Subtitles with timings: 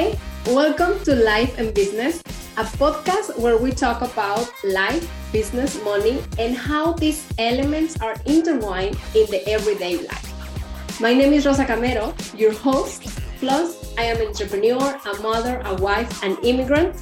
[0.00, 0.16] Hi,
[0.46, 2.22] welcome to Life and Business,
[2.56, 8.96] a podcast where we talk about life, business, money, and how these elements are intertwined
[9.14, 11.00] in the everyday life.
[11.02, 13.02] My name is Rosa Camero, your host.
[13.40, 16.96] Plus, I am an entrepreneur, a mother, a wife, an immigrant,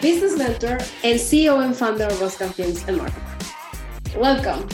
[0.00, 3.22] business mentor, and CEO and founder of Roscam Films and Marketing.
[4.16, 4.66] Welcome.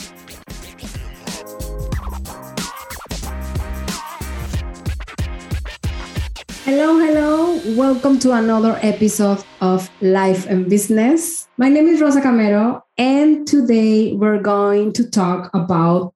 [6.64, 7.60] Hello, hello.
[7.76, 11.46] Welcome to another episode of Life and Business.
[11.58, 16.14] My name is Rosa Camero, and today we're going to talk about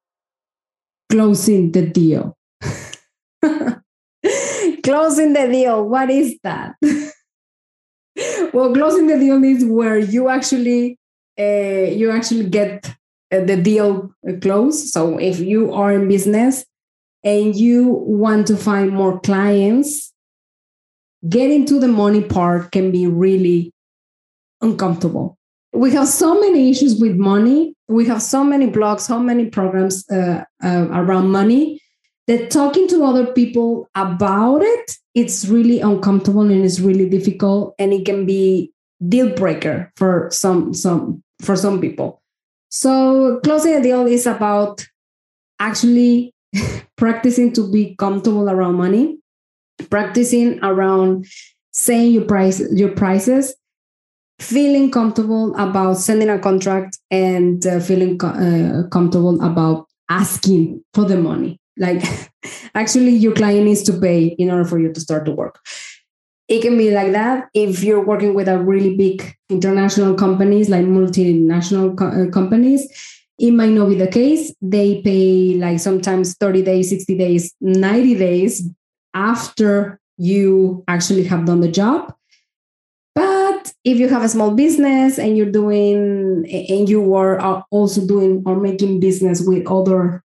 [1.11, 2.35] closing the deal.
[4.83, 6.77] closing the deal, what is that?
[8.55, 10.97] well, closing the deal is where you actually
[11.39, 12.95] uh, you actually get
[13.31, 14.89] uh, the deal closed.
[14.89, 16.65] So if you are in business
[17.23, 20.15] and you want to find more clients
[21.27, 23.73] getting to the money part can be really
[24.61, 25.37] uncomfortable.
[25.73, 27.75] We have so many issues with money.
[27.89, 31.81] We have so many blogs, so many programs uh, uh, around money
[32.27, 37.93] that talking to other people about it, it's really uncomfortable and it's really difficult, and
[37.93, 38.73] it can be
[39.07, 42.23] deal breaker for some some for some people.
[42.71, 44.87] So closing a deal is about
[45.59, 46.35] actually
[46.97, 49.19] practicing to be comfortable around money
[49.91, 51.27] practicing around
[51.73, 53.55] saying your price your prices
[54.41, 61.17] feeling comfortable about sending a contract and uh, feeling uh, comfortable about asking for the
[61.17, 61.61] money.
[61.77, 62.03] Like
[62.75, 65.59] actually your client needs to pay in order for you to start to work.
[66.49, 70.85] It can be like that if you're working with a really big international companies like
[70.87, 72.89] multinational co- uh, companies.
[73.39, 74.53] It might not be the case.
[74.61, 78.69] They pay like sometimes 30 days 60 days 90 days
[79.15, 82.15] after you actually have done the job.
[83.15, 88.43] But if you have a small business and you're doing, and you are also doing
[88.47, 90.23] or making business with other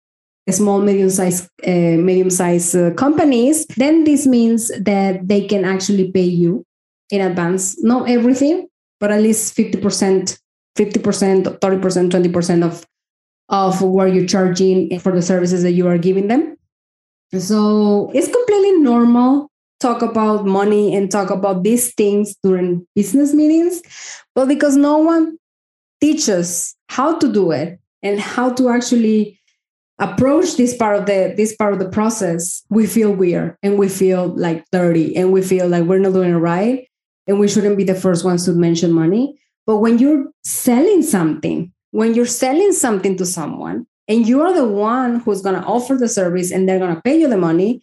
[0.49, 6.65] small medium-sized uh, medium-sized uh, companies then this means that they can actually pay you
[7.09, 8.67] in advance not everything
[8.99, 10.39] but at least 50%
[10.77, 12.85] 50% 30% 20% of
[13.49, 16.50] of what you're charging for the services that you are giving them
[17.39, 19.49] so it's completely normal
[19.81, 23.81] talk about money and talk about these things during business meetings,
[24.35, 25.37] but because no one
[25.99, 29.39] teaches how to do it and how to actually
[29.99, 33.89] approach this part of the this part of the process, we feel weird and we
[33.89, 36.87] feel like dirty and we feel like we're not doing it right
[37.27, 39.37] and we shouldn't be the first ones to mention money.
[39.67, 44.67] But when you're selling something, when you're selling something to someone, and you are the
[44.67, 47.81] one who's going to offer the service and they're going to pay you the money,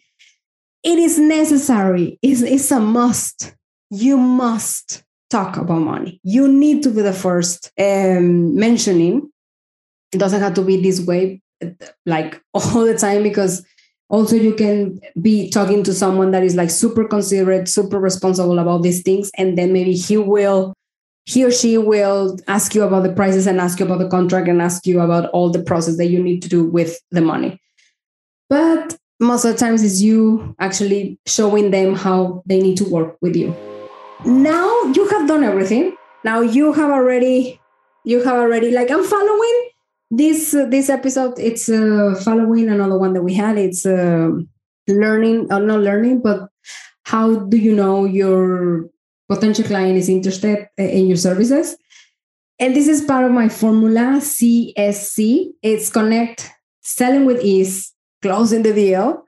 [0.83, 2.19] it is necessary.
[2.21, 3.55] It's, it's a must.
[3.89, 6.19] You must talk about money.
[6.23, 9.31] You need to be the first um, mentioning.
[10.13, 11.41] It doesn't have to be this way,
[12.05, 13.65] like all the time, because
[14.07, 18.83] also you can be talking to someone that is like super considerate, super responsible about
[18.83, 20.75] these things, and then maybe he will
[21.29, 24.47] he or she will ask you about the prices and ask you about the contract
[24.47, 27.61] and ask you about all the process that you need to do with the money.
[28.49, 33.15] But most of the times it's you actually showing them how they need to work
[33.21, 33.55] with you.
[34.25, 35.95] Now you have done everything.
[36.23, 37.61] Now you have already
[38.05, 39.69] you have already like I'm following
[40.09, 44.31] this uh, this episode it's uh, following another one that we had it's uh,
[44.87, 46.49] learning or uh, not learning but
[47.03, 48.89] how do you know your
[49.29, 51.77] potential client is interested in your services.
[52.59, 55.51] And this is part of my formula CSC.
[55.61, 56.49] It's connect,
[56.81, 59.25] selling with ease, closing the deal.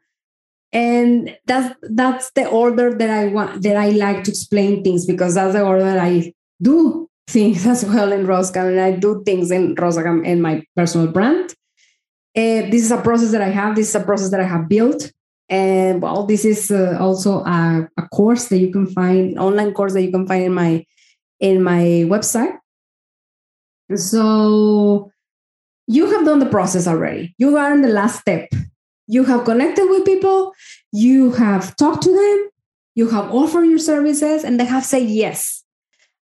[0.73, 5.35] And that's that's the order that I want that I like to explain things because
[5.35, 9.75] that's the order I do things as well in Roscam and I do things in
[9.75, 11.51] Roscam in my personal brand.
[12.35, 13.75] Uh, this is a process that I have.
[13.75, 15.11] This is a process that I have built
[15.51, 19.91] and well, this is uh, also a, a, course that you can find, online course
[19.93, 20.85] that you can find in my
[21.41, 22.57] in my website.
[23.93, 25.11] So
[25.87, 27.35] you have done the process already.
[27.37, 28.49] You are in the last step.
[29.07, 30.53] You have connected with people.
[30.93, 32.49] You have talked to them.
[32.95, 35.65] You have offered your services, and they have said yes.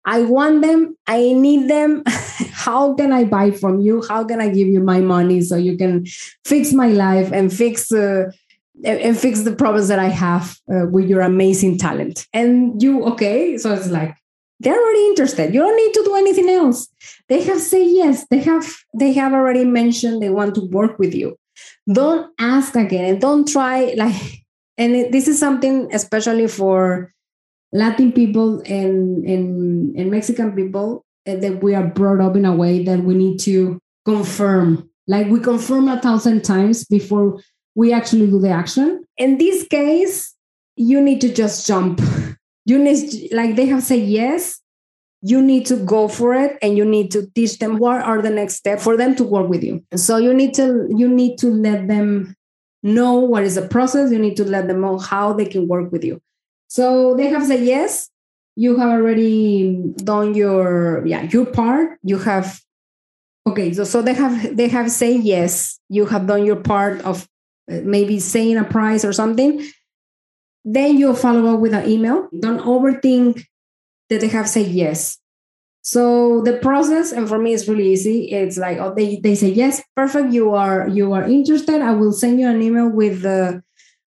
[0.06, 0.98] I want them.
[1.06, 2.02] I need them.
[2.08, 4.04] How can I buy from you?
[4.10, 6.08] How can I give you my money so you can
[6.46, 8.32] fix my life and fix uh,
[8.86, 12.28] and fix the problems that I have uh, with your amazing talent.
[12.34, 14.16] And you, okay, so it's like
[14.60, 15.54] they're already interested.
[15.54, 16.88] You don't need to do anything else.
[17.28, 18.26] They have said yes.
[18.30, 21.38] They have they have already mentioned they want to work with you.
[21.92, 24.44] Don't ask again and don't try like.
[24.78, 27.14] And this is something especially for
[27.74, 32.56] Latin people and, and, and Mexican people uh, that we are brought up in a
[32.56, 34.90] way that we need to confirm.
[35.06, 37.42] Like we confirm a thousand times before
[37.80, 39.06] we actually do the action.
[39.16, 40.36] In this case,
[40.76, 42.02] you need to just jump.
[42.66, 44.60] You need, like they have said yes,
[45.22, 48.30] you need to go for it and you need to teach them what are the
[48.30, 49.82] next steps for them to work with you.
[49.96, 52.36] So you need to you need to let them
[52.84, 54.12] know what is the process.
[54.12, 56.22] You need to let them know how they can work with you.
[56.68, 58.10] So they have said yes.
[58.58, 61.98] You have already done your yeah your part.
[62.04, 62.60] You have
[63.48, 63.72] okay.
[63.72, 65.80] So so they have they have said yes.
[65.88, 67.28] You have done your part of
[67.70, 69.66] maybe saying a price or something.
[70.66, 72.28] Then you follow up with an email.
[72.40, 73.46] Don't overthink
[74.10, 75.18] that they have said yes.
[75.82, 78.32] So the process, and for me, it's really easy.
[78.32, 80.34] It's like, oh, they, they say yes, perfect.
[80.34, 81.82] You are you are interested.
[81.82, 83.64] I will send you an email with the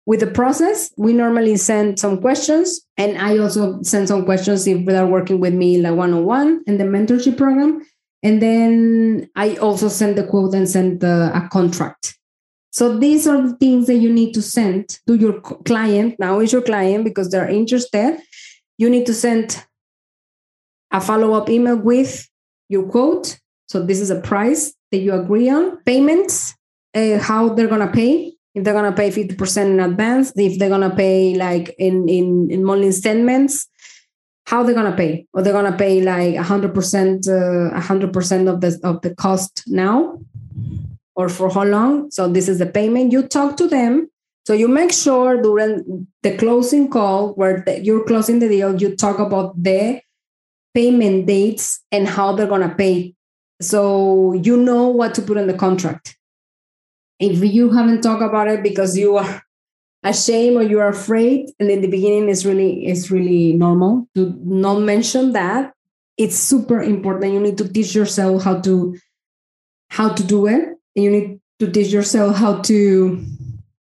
[0.04, 0.92] with the process.
[0.96, 5.38] We normally send some questions, and I also send some questions if they are working
[5.40, 7.82] with me like one on one in the mentorship program.
[8.22, 12.18] And then I also send the quote and send the, a contract.
[12.70, 16.17] So these are the things that you need to send to your client.
[16.19, 18.20] Now is your client because they're interested.
[18.78, 19.64] You need to send
[20.93, 22.28] a follow up email with
[22.69, 23.38] your quote.
[23.67, 25.82] So this is a price that you agree on.
[25.84, 26.55] Payments,
[26.94, 28.34] uh, how they're gonna pay.
[28.55, 32.50] If they're gonna pay fifty percent in advance, if they're gonna pay like in in
[32.50, 33.69] in monthly installments,
[34.46, 38.61] how they're gonna pay, or they're gonna pay like hundred percent, uh, hundred percent of
[38.61, 40.19] the of the cost now,
[41.14, 42.10] or for how long.
[42.10, 43.12] So this is the payment.
[43.12, 44.10] You talk to them.
[44.46, 48.96] So you make sure during the closing call where the, you're closing the deal, you
[48.96, 50.00] talk about the
[50.74, 53.14] payment dates and how they're going to pay.
[53.60, 56.16] So you know what to put in the contract.
[57.18, 59.42] If you haven't talked about it because you are
[60.02, 64.34] ashamed or you are afraid, and in the beginning it's really it's really normal to
[64.42, 65.74] not mention that.
[66.16, 67.34] It's super important.
[67.34, 68.96] You need to teach yourself how to
[69.90, 70.80] how to do it.
[70.96, 73.25] And you need to teach yourself how to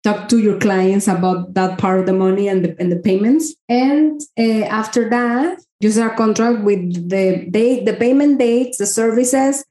[0.04, 3.56] talk to your clients about that part of the money and the, and the payments.
[3.70, 9.66] And uh, after that, use our contract with the date, the payment dates, the services,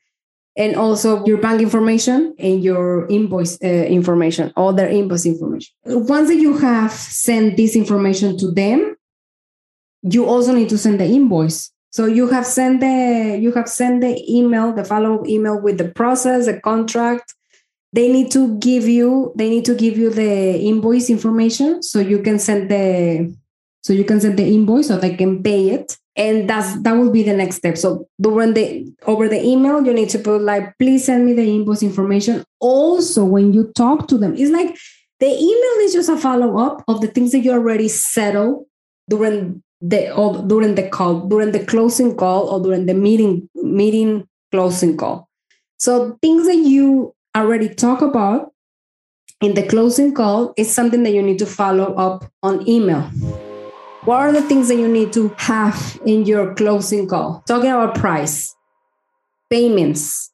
[0.56, 5.73] and also your bank information and your invoice uh, information, all their invoice information.
[5.85, 8.96] Once that you have sent this information to them,
[10.02, 11.70] you also need to send the invoice.
[11.93, 15.89] So you have sent the you have sent the email, the follow-up email with the
[15.89, 17.35] process, the contract.
[17.93, 22.23] They need to give you they need to give you the invoice information so you
[22.23, 23.37] can send the
[23.83, 25.99] so you can send the invoice so they can pay it.
[26.17, 27.77] And that's that will be the next step.
[27.77, 31.45] So during the over the email you need to put like please send me the
[31.45, 32.43] invoice information.
[32.59, 34.79] Also when you talk to them it's like
[35.21, 38.65] the email is just a follow-up of the things that you already settled
[39.11, 44.26] during the or during the call during the closing call or during the meeting meeting
[44.50, 45.29] closing call
[45.76, 48.52] so things that you already talk about
[49.40, 53.11] in the closing call is something that you need to follow up on email
[54.05, 57.45] what are the things that you need to have in your closing call?
[57.47, 58.52] Talking about price,
[59.49, 60.33] payments,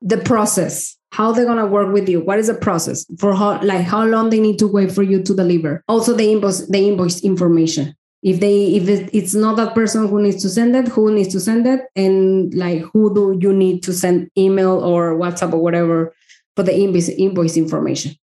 [0.00, 2.22] the process, how they're gonna work with you.
[2.22, 5.22] What is the process for how like how long they need to wait for you
[5.22, 5.84] to deliver?
[5.88, 7.94] Also the invoice, the invoice information.
[8.26, 11.38] If they if it's not that person who needs to send it, who needs to
[11.38, 16.12] send it, and like who do you need to send email or WhatsApp or whatever
[16.56, 18.16] for the invoice invoice information?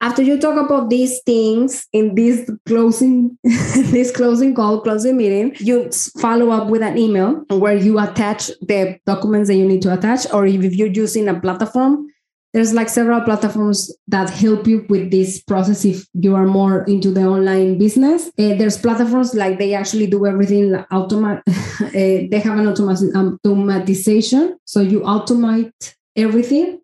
[0.00, 5.88] After you talk about these things in this closing this closing call closing meeting you
[6.18, 10.26] follow up with an email where you attach the documents that you need to attach
[10.32, 12.08] or if you're using a platform
[12.54, 17.10] there's like several platforms that help you with this process if you are more into
[17.10, 18.28] the online business.
[18.38, 21.52] Uh, there's platforms like they actually do everything automat uh,
[21.92, 23.12] they have an automat-
[23.44, 24.54] automatization.
[24.64, 26.80] So you automate everything.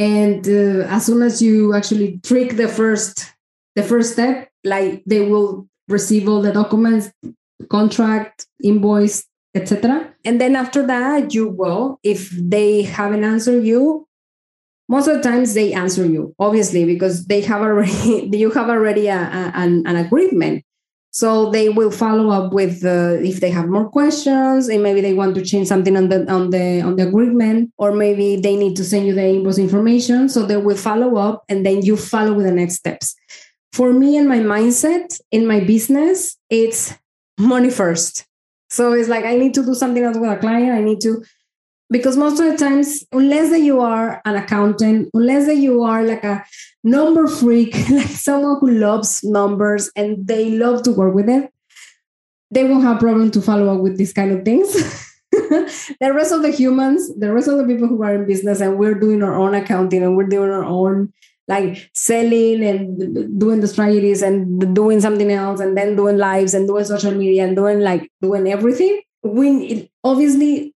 [0.00, 3.32] And uh, as soon as you actually trick the first
[3.76, 7.12] the first step like they will receive all the documents
[7.70, 9.24] contract invoice
[9.54, 14.07] etc and then after that you will if they haven't answered you
[14.88, 19.08] most of the times they answer you obviously because they have already you have already
[19.08, 20.64] a, a, an, an agreement.
[21.10, 25.14] So they will follow up with uh, if they have more questions and maybe they
[25.14, 28.76] want to change something on the on the on the agreement or maybe they need
[28.76, 30.28] to send you the invoice information.
[30.28, 33.16] So they will follow up and then you follow with the next steps.
[33.72, 36.94] For me and my mindset in my business it's
[37.38, 38.26] money first.
[38.70, 40.72] So it's like i need to do something else with a client.
[40.72, 41.24] I need to
[41.90, 46.02] because most of the times unless that you are an accountant unless that you are
[46.02, 46.44] like a
[46.84, 51.52] number freak like someone who loves numbers and they love to work with it
[52.50, 54.72] they won't have problem to follow up with these kind of things.
[55.30, 58.78] the rest of the humans, the rest of the people who are in business, and
[58.78, 61.12] we're doing our own accounting and we're doing our own
[61.46, 66.68] like selling and doing the strategies and doing something else and then doing lives and
[66.68, 69.00] doing social media and doing like doing everything.
[69.22, 70.74] We obviously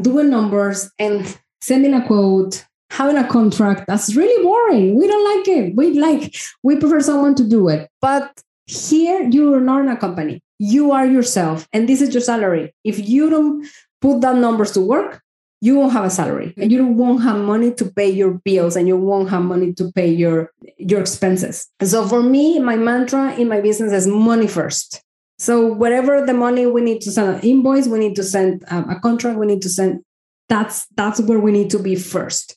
[0.00, 4.96] doing numbers and sending a quote, having a contract, that's really boring.
[4.96, 5.76] We don't like it.
[5.76, 7.88] We like, we prefer someone to do it.
[8.00, 10.42] But here you're not in a company.
[10.58, 12.72] You are yourself, and this is your salary.
[12.84, 13.66] If you don't
[14.00, 15.22] put that numbers to work,
[15.62, 18.88] you won't have a salary and you won't have money to pay your bills and
[18.88, 23.48] you won't have money to pay your your expenses so for me my mantra in
[23.48, 25.02] my business is money first
[25.42, 28.88] so whatever the money we need to send an invoice we need to send um,
[28.88, 30.02] a contract we need to send
[30.48, 32.56] that's that's where we need to be first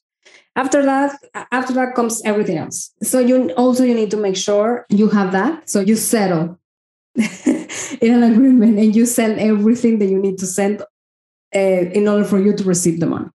[0.55, 1.11] after that
[1.51, 5.31] after that comes everything else so you also you need to make sure you have
[5.31, 6.59] that so you settle
[7.15, 10.81] in an agreement and you send everything that you need to send
[11.55, 13.29] uh, in order for you to receive the money.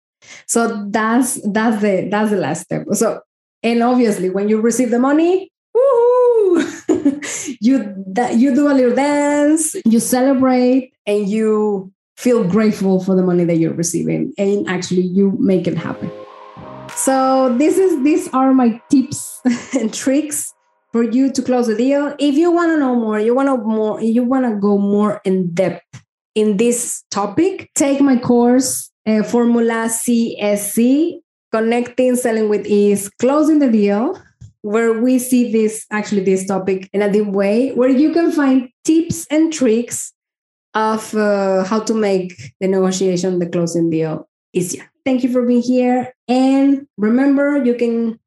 [0.47, 2.87] So that's that's the that's the last step.
[2.93, 3.21] So
[3.62, 5.52] and obviously when you receive the money,
[7.61, 13.23] you that you do a little dance, you celebrate, and you feel grateful for the
[13.23, 16.11] money that you're receiving, and actually you make it happen.
[16.95, 19.41] So this is these are my tips
[19.79, 20.53] and tricks
[20.93, 22.15] for you to close the deal.
[22.19, 25.21] If you want to know more, you want to more, you want to go more
[25.25, 26.03] in depth
[26.35, 31.19] in this topic, take my course, uh, Formula CSC,
[31.50, 34.21] Connecting Selling with Ease, Closing the Deal,
[34.62, 38.69] where we see this actually this topic in a deep way, where you can find
[38.85, 40.12] tips and tricks
[40.75, 44.91] of uh, how to make the negotiation, the closing deal easier.
[45.05, 46.12] Thank you for being here.
[46.27, 48.19] And remember, you can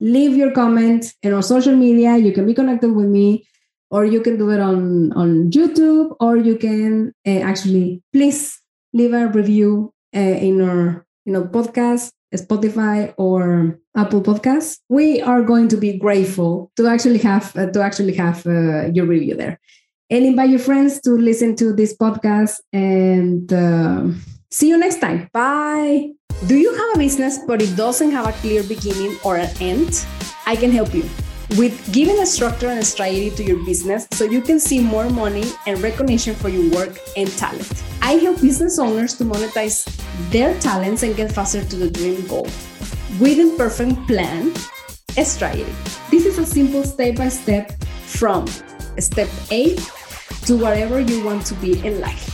[0.00, 2.16] leave your comment in our social media.
[2.16, 3.44] You can be connected with me
[3.90, 8.58] or you can do it on on youtube or you can uh, actually please
[8.92, 15.42] leave a review uh, in our you know podcast spotify or apple podcasts we are
[15.42, 19.58] going to be grateful to actually have uh, to actually have uh, your review there.
[20.10, 24.08] And invite your friends to listen to this podcast and uh,
[24.50, 25.28] see you next time.
[25.32, 26.10] Bye.
[26.48, 30.04] Do you have a business but it doesn't have a clear beginning or an end?
[30.46, 31.04] I can help you.
[31.56, 35.10] With giving a structure and a strategy to your business so you can see more
[35.10, 37.84] money and recognition for your work and talent.
[38.02, 39.86] I help business owners to monetize
[40.30, 42.46] their talents and get faster to the dream goal
[43.18, 44.54] with a perfect plan,
[45.24, 45.66] strategy.
[46.10, 47.72] This is a simple step by step
[48.06, 48.46] from
[48.98, 49.76] step A
[50.46, 52.29] to whatever you want to be in life.